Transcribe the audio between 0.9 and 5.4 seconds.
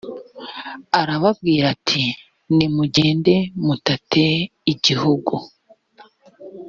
arababwira ati “nimugende mutate igihugu”